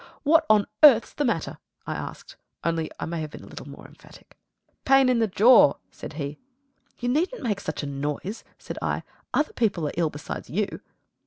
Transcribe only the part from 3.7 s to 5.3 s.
emphatic. "Pain in the